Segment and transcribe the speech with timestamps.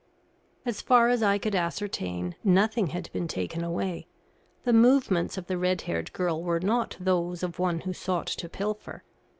[0.65, 4.07] As far as I could ascertain, nothing had been taken away.
[4.63, 8.49] The movements of the red haired girl were not those of one who sought to
[8.49, 9.03] pilfer.